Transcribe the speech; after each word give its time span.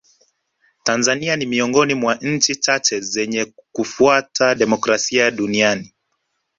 tanzania 0.83 1.35
ni 1.35 1.45
miongoni 1.45 1.93
mwa 1.93 2.15
nchi 2.15 2.55
chache 2.55 2.99
zenye 2.99 3.53
kufuata 3.71 4.55
demokrasia 4.55 5.31
duniani 5.31 5.93